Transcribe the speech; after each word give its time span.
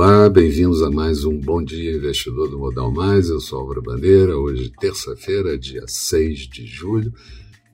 Olá, 0.00 0.30
bem-vindos 0.30 0.80
a 0.80 0.92
mais 0.92 1.24
um 1.24 1.36
Bom 1.36 1.60
Dia 1.60 1.96
Investidor 1.96 2.48
do 2.48 2.56
Modal 2.56 2.88
Mais. 2.92 3.30
Eu 3.30 3.40
sou 3.40 3.58
Álvaro 3.58 3.82
Bandeira, 3.82 4.36
hoje 4.36 4.70
terça-feira, 4.78 5.58
dia 5.58 5.82
6 5.88 6.48
de 6.48 6.64
julho. 6.64 7.12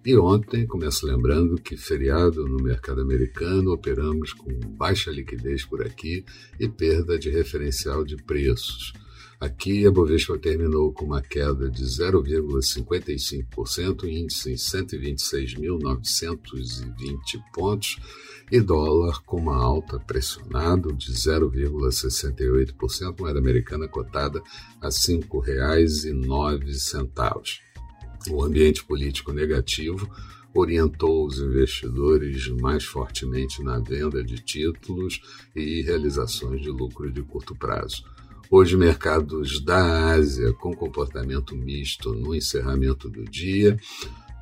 E 0.03 0.17
ontem, 0.17 0.67
começo 0.67 1.07
lembrando 1.07 1.61
que 1.61 1.77
feriado 1.77 2.49
no 2.49 2.57
mercado 2.57 3.03
americano, 3.03 3.73
operamos 3.73 4.33
com 4.33 4.51
baixa 4.71 5.11
liquidez 5.11 5.67
por 5.67 5.83
aqui 5.83 6.25
e 6.59 6.67
perda 6.67 7.19
de 7.19 7.29
referencial 7.29 8.03
de 8.03 8.17
preços. 8.17 8.95
Aqui, 9.45 9.87
a 9.87 9.91
Bovespa 9.91 10.39
terminou 10.39 10.91
com 10.91 11.05
uma 11.05 11.21
queda 11.21 11.71
de 11.71 11.85
0,55%, 11.85 14.05
índice 14.05 14.53
em 14.53 14.55
126.920 14.55 17.43
pontos, 17.53 17.99
e 18.51 18.59
dólar 18.59 19.23
com 19.27 19.37
uma 19.37 19.63
alta 19.63 20.01
pressionado 20.01 20.95
de 20.95 21.13
0,68%, 21.13 23.21
moeda 23.21 23.39
americana 23.39 23.87
cotada 23.87 24.43
a 24.81 24.87
R$ 24.87 24.93
5,09. 24.93 27.59
O 28.31 28.43
ambiente 28.43 28.83
político 28.83 29.31
negativo 29.31 30.11
orientou 30.55 31.27
os 31.27 31.39
investidores 31.39 32.49
mais 32.49 32.83
fortemente 32.83 33.63
na 33.63 33.79
venda 33.79 34.25
de 34.25 34.43
títulos 34.43 35.21
e 35.55 35.83
realizações 35.83 36.63
de 36.63 36.71
lucro 36.71 37.13
de 37.13 37.21
curto 37.21 37.55
prazo. 37.55 38.14
Hoje, 38.51 38.77
mercados 38.77 39.61
da 39.65 40.13
Ásia 40.13 40.53
com 40.53 40.75
comportamento 40.75 41.57
misto 41.57 42.13
no 42.13 42.35
encerramento 42.35 43.09
do 43.09 43.25
dia. 43.25 43.79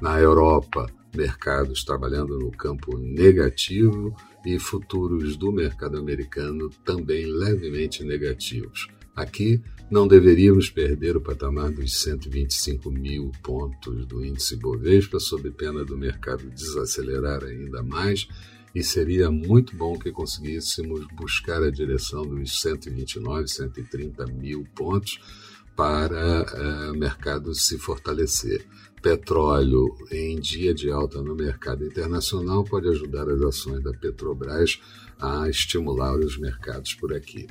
Na 0.01 0.20
Europa, 0.20 0.87
mercados 1.15 1.84
trabalhando 1.84 2.38
no 2.38 2.51
campo 2.51 2.99
negativo 2.99 4.15
e 4.45 4.59
futuros 4.59 5.37
do 5.37 5.52
mercado 5.52 5.99
americano 5.99 6.68
também 6.85 7.27
levemente 7.27 8.02
negativos. 8.02 8.88
Aqui 9.15 9.62
não 9.90 10.09
deveríamos 10.09 10.71
perder 10.71 11.16
o 11.16 11.21
patamar 11.21 11.71
dos 11.71 12.01
125 12.01 12.90
mil 12.90 13.30
pontos 13.43 14.07
do 14.07 14.24
índice 14.24 14.57
Bovespa, 14.57 15.21
sob 15.21 15.51
pena 15.51 15.84
do 15.84 15.96
mercado 15.96 16.51
desacelerar 16.51 17.45
ainda 17.45 17.82
mais, 17.82 18.27
e 18.74 18.82
seria 18.82 19.30
muito 19.30 19.76
bom 19.76 19.98
que 19.98 20.10
conseguíssemos 20.10 21.06
buscar 21.15 21.62
a 21.62 21.70
direção 21.70 22.23
dos 22.23 22.60
129, 22.60 23.48
130 23.48 24.26
mil 24.26 24.66
pontos 24.74 25.20
para 25.76 26.45
o 26.88 26.93
uh, 26.93 26.98
mercado 26.98 27.54
se 27.54 27.78
fortalecer. 27.78 28.66
Petróleo 29.02 29.96
em 30.12 30.38
dia 30.38 30.73
de 30.73 30.90
alta 30.90 31.20
no 31.20 31.34
mercado 31.34 31.84
internacional 31.84 32.62
pode 32.62 32.88
ajudar 32.88 33.28
as 33.28 33.40
ações 33.43 33.82
da 33.82 33.93
Petrobras 33.93 34.80
a 35.18 35.48
estimular 35.48 36.16
os 36.18 36.38
mercados 36.38 36.95
por 36.95 37.12
aqui. 37.12 37.48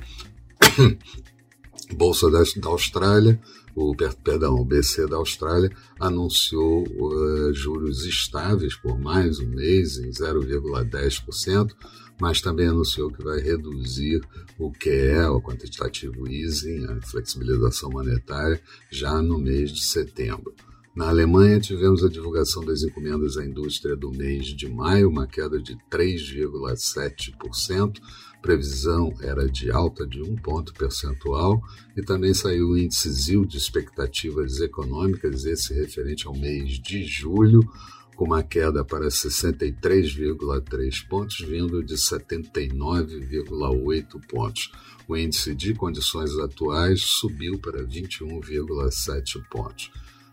Bolsa 1.94 2.30
da, 2.30 2.42
da 2.56 2.68
Austrália, 2.68 3.40
o 3.74 3.94
perdão, 4.22 4.54
o 4.56 4.64
BC 4.64 5.06
da 5.06 5.16
Austrália 5.16 5.70
anunciou 5.98 6.84
uh, 6.86 7.54
juros 7.54 8.04
estáveis 8.04 8.76
por 8.76 8.98
mais 8.98 9.38
um 9.38 9.48
mês 9.48 9.98
em 9.98 10.10
0,10%, 10.10 11.74
mas 12.20 12.40
também 12.40 12.68
anunciou 12.68 13.10
que 13.10 13.24
vai 13.24 13.40
reduzir 13.40 14.20
o 14.58 14.70
QE, 14.70 15.26
o 15.30 15.40
quantitativo 15.40 16.28
easing, 16.28 16.84
a 16.84 17.00
flexibilização 17.02 17.90
monetária, 17.90 18.60
já 18.90 19.20
no 19.22 19.38
mês 19.38 19.72
de 19.72 19.82
setembro. 19.82 20.54
Na 20.94 21.08
Alemanha, 21.08 21.58
tivemos 21.58 22.04
a 22.04 22.08
divulgação 22.08 22.62
das 22.62 22.82
encomendas 22.82 23.38
à 23.38 23.46
indústria 23.46 23.96
do 23.96 24.10
mês 24.10 24.48
de 24.48 24.68
maio, 24.68 25.08
uma 25.08 25.26
queda 25.26 25.58
de 25.58 25.74
3,7%. 25.90 27.98
Previsão 28.42 29.10
era 29.22 29.48
de 29.48 29.70
alta 29.70 30.06
de 30.06 30.20
um 30.20 30.36
ponto 30.36 30.74
percentual 30.74 31.62
e 31.96 32.02
também 32.02 32.34
saiu 32.34 32.68
o 32.68 32.76
índice 32.76 33.10
ZIL 33.10 33.46
de 33.46 33.56
expectativas 33.56 34.60
econômicas, 34.60 35.46
esse 35.46 35.72
referente 35.72 36.26
ao 36.26 36.36
mês 36.36 36.78
de 36.78 37.02
julho, 37.04 37.66
com 38.14 38.26
uma 38.26 38.42
queda 38.42 38.84
para 38.84 39.06
63,3 39.06 41.08
pontos, 41.08 41.40
vindo 41.40 41.82
de 41.82 41.94
79,8 41.94 44.20
pontos. 44.28 44.70
O 45.08 45.16
índice 45.16 45.54
de 45.54 45.72
condições 45.72 46.38
atuais 46.38 47.00
subiu 47.00 47.58
para 47.58 47.82
21,7 47.82 49.42
pontos. 49.48 49.90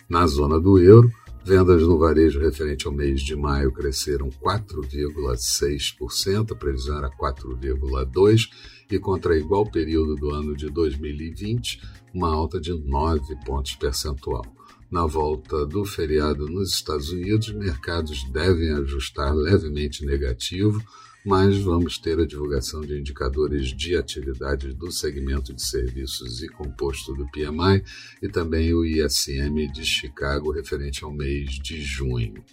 Na 0.10 0.26
zona 0.26 0.60
do 0.60 0.80
euro, 0.80 1.14
vendas 1.46 1.84
no 1.84 2.00
varejo 2.00 2.40
referente 2.40 2.88
ao 2.88 2.94
mês 2.94 3.22
de 3.22 3.36
maio 3.36 3.72
cresceram 3.72 4.30
4,6%, 4.30 6.52
a 6.52 6.56
previsão 6.56 6.98
era 6.98 7.12
4,2%, 7.12 8.50
e 8.92 8.98
contra 8.98 9.38
igual 9.38 9.70
período 9.70 10.16
do 10.16 10.32
ano 10.32 10.56
de 10.56 10.68
2020, 10.68 11.80
uma 12.12 12.34
alta 12.34 12.60
de 12.60 12.74
9 12.74 13.36
pontos 13.46 13.76
percentual. 13.76 14.44
Na 14.90 15.06
volta 15.06 15.64
do 15.64 15.86
feriado 15.86 16.48
nos 16.48 16.74
Estados 16.74 17.12
Unidos, 17.12 17.54
mercados 17.54 18.24
devem 18.32 18.72
ajustar 18.72 19.36
levemente 19.36 20.04
negativo, 20.04 20.84
mas 21.26 21.58
vamos 21.58 21.98
ter 21.98 22.20
a 22.20 22.26
divulgação 22.26 22.82
de 22.82 22.98
indicadores 22.98 23.68
de 23.68 23.96
atividade 23.96 24.74
do 24.74 24.92
segmento 24.92 25.54
de 25.54 25.62
serviços 25.62 26.42
e 26.42 26.48
composto 26.48 27.14
do 27.14 27.28
PMI 27.28 27.84
e 28.22 28.30
também 28.30 28.74
o 28.74 28.86
ISM 28.86 29.72
de 29.72 29.86
Chicago 29.86 30.52
referente 30.52 31.04
ao 31.04 31.12
mês 31.12 31.52
de 31.52 31.82
junho. 31.82 32.44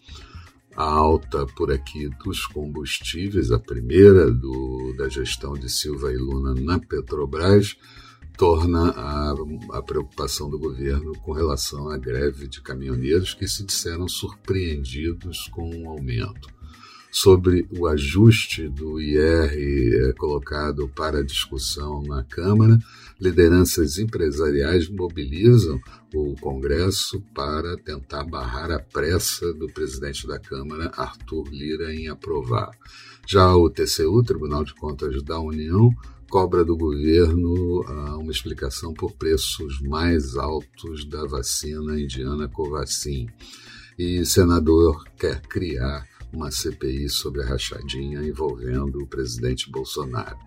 A 0.76 0.84
alta 0.84 1.46
por 1.46 1.72
aqui 1.72 2.08
dos 2.22 2.44
combustíveis, 2.46 3.50
a 3.50 3.58
primeira 3.58 4.30
do, 4.30 4.94
da 4.98 5.08
gestão 5.08 5.54
de 5.54 5.70
Silva 5.70 6.12
e 6.12 6.16
Luna 6.16 6.54
na 6.54 6.78
Petrobras, 6.78 7.76
torna 8.36 8.90
a, 8.90 9.34
a, 9.72 9.82
preocupação 9.82 10.50
do 10.50 10.58
governo 10.58 11.12
com 11.20 11.32
relação 11.32 11.88
à 11.88 11.96
greve 11.96 12.46
de 12.46 12.60
caminhoneiros 12.60 13.32
que 13.32 13.48
se 13.48 13.64
disseram 13.64 14.06
surpreendidos 14.06 15.48
com 15.48 15.70
o 15.70 15.84
um 15.84 15.88
aumento 15.88 16.55
sobre 17.16 17.66
o 17.78 17.86
ajuste 17.86 18.68
do 18.68 19.00
IR 19.00 19.50
é, 19.50 20.12
colocado 20.12 20.86
para 20.94 21.24
discussão 21.24 22.02
na 22.02 22.22
Câmara. 22.22 22.78
Lideranças 23.18 23.96
empresariais 23.96 24.86
mobilizam 24.90 25.80
o 26.14 26.34
Congresso 26.38 27.18
para 27.34 27.74
tentar 27.78 28.22
barrar 28.24 28.70
a 28.70 28.78
pressa 28.78 29.50
do 29.54 29.66
presidente 29.66 30.26
da 30.26 30.38
Câmara, 30.38 30.92
Arthur 30.94 31.48
Lira, 31.48 31.90
em 31.94 32.06
aprovar. 32.08 32.70
Já 33.26 33.56
o 33.56 33.70
TCU, 33.70 34.22
Tribunal 34.22 34.62
de 34.62 34.74
Contas 34.74 35.22
da 35.22 35.40
União, 35.40 35.88
cobra 36.28 36.62
do 36.66 36.76
governo 36.76 37.80
uh, 37.80 38.20
uma 38.20 38.30
explicação 38.30 38.92
por 38.92 39.12
preços 39.12 39.80
mais 39.80 40.36
altos 40.36 41.06
da 41.06 41.24
vacina 41.24 41.98
indiana 41.98 42.46
Covaxin. 42.46 43.26
E 43.98 44.22
senador 44.26 45.02
quer 45.18 45.40
criar 45.40 46.06
uma 46.32 46.50
CPI 46.50 47.08
sobre 47.08 47.42
a 47.42 47.46
rachadinha 47.46 48.22
envolvendo 48.22 48.98
o 49.02 49.06
presidente 49.06 49.70
Bolsonaro. 49.70 50.38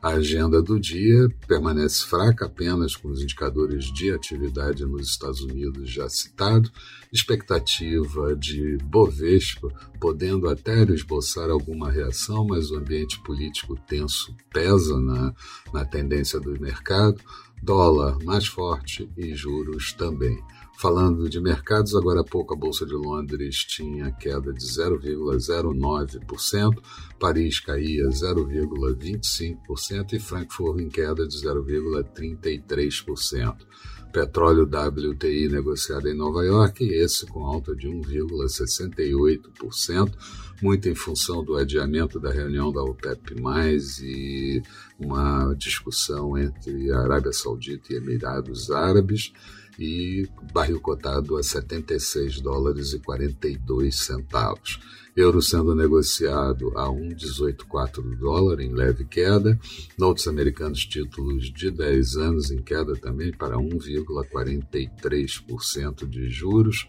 A 0.00 0.10
agenda 0.10 0.62
do 0.62 0.78
dia 0.78 1.28
permanece 1.48 2.06
fraca 2.06 2.46
apenas 2.46 2.94
com 2.94 3.08
os 3.08 3.20
indicadores 3.20 3.92
de 3.92 4.12
atividade 4.12 4.84
nos 4.84 5.08
Estados 5.08 5.40
Unidos 5.40 5.90
já 5.90 6.08
citado, 6.08 6.70
expectativa 7.12 8.36
de 8.36 8.78
Bovespa 8.84 9.68
podendo 9.98 10.48
até 10.48 10.84
esboçar 10.84 11.50
alguma 11.50 11.90
reação, 11.90 12.46
mas 12.46 12.70
o 12.70 12.76
ambiente 12.76 13.20
político 13.24 13.76
tenso 13.88 14.32
pesa 14.52 15.00
na, 15.00 15.34
na 15.74 15.84
tendência 15.84 16.38
do 16.38 16.52
mercado, 16.60 17.20
dólar 17.62 18.16
mais 18.24 18.46
forte 18.46 19.10
e 19.16 19.34
juros 19.34 19.92
também. 19.92 20.42
Falando 20.80 21.28
de 21.28 21.40
mercados, 21.40 21.96
agora 21.96 22.20
há 22.20 22.24
pouco 22.24 22.54
a 22.54 22.56
Bolsa 22.56 22.86
de 22.86 22.94
Londres 22.94 23.64
tinha 23.64 24.12
queda 24.12 24.52
de 24.52 24.64
0,09%, 24.64 26.80
Paris 27.18 27.58
caía 27.58 28.08
0,25% 28.08 30.12
e 30.12 30.20
Frankfurt 30.20 30.78
em 30.78 30.88
queda 30.88 31.26
de 31.26 31.36
0,33%. 31.36 33.56
Petróleo 34.12 34.64
WTI 34.64 35.48
negociado 35.48 36.08
em 36.08 36.16
Nova 36.16 36.44
York, 36.44 36.84
esse 36.84 37.26
com 37.26 37.44
alta 37.44 37.76
de 37.76 37.88
1,68%, 37.88 40.12
muito 40.62 40.88
em 40.88 40.94
função 40.94 41.44
do 41.44 41.56
adiamento 41.56 42.18
da 42.18 42.32
reunião 42.32 42.72
da 42.72 42.82
OPEP+, 42.82 43.34
e 44.02 44.62
uma 44.98 45.54
discussão 45.54 46.36
entre 46.36 46.90
a 46.90 46.98
Arábia 47.00 47.32
Saudita 47.32 47.92
e 47.92 47.96
Emirados 47.96 48.70
Árabes, 48.70 49.32
e 49.78 50.28
barril 50.52 50.80
cotado 50.80 51.36
a 51.36 51.42
76 51.42 52.40
dólares 52.40 52.92
e 52.92 52.98
42 52.98 53.96
centavos. 53.96 54.80
Euro 55.16 55.40
sendo 55.42 55.74
negociado 55.74 56.78
a 56.78 56.88
1,184 56.88 58.02
do 58.02 58.16
dólar, 58.16 58.60
em 58.60 58.72
leve 58.72 59.04
queda. 59.04 59.58
Notes 59.98 60.28
americanos 60.28 60.86
títulos 60.86 61.52
de 61.52 61.70
10 61.70 62.16
anos 62.16 62.50
em 62.50 62.62
queda 62.62 62.94
também 62.94 63.32
para 63.32 63.56
1,43% 63.56 66.08
de 66.08 66.30
juros. 66.30 66.86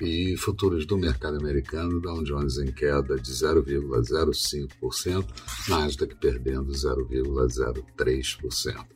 E 0.00 0.36
futuros 0.36 0.86
do 0.86 0.96
mercado 0.96 1.38
americano, 1.38 2.00
Dow 2.00 2.22
Jones 2.22 2.56
em 2.58 2.70
queda 2.70 3.18
de 3.18 3.32
0,05%, 3.32 5.26
Nasdaq 5.68 6.14
perdendo 6.16 6.70
0,03%. 6.72 8.86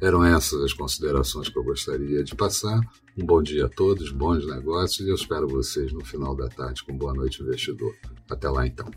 Eram 0.00 0.24
essas 0.24 0.62
as 0.62 0.72
considerações 0.72 1.48
que 1.48 1.58
eu 1.58 1.64
gostaria 1.64 2.24
de 2.24 2.34
passar. 2.34 2.80
Um 3.18 3.26
bom 3.26 3.42
dia 3.42 3.66
a 3.66 3.68
todos, 3.68 4.10
bons 4.10 4.46
negócios 4.46 5.06
e 5.06 5.10
eu 5.10 5.14
espero 5.14 5.46
vocês 5.46 5.92
no 5.92 6.04
final 6.04 6.34
da 6.34 6.48
tarde 6.48 6.82
com 6.84 6.96
Boa 6.96 7.12
Noite 7.12 7.42
Investidor. 7.42 7.94
Até 8.30 8.48
lá 8.48 8.66
então. 8.66 8.90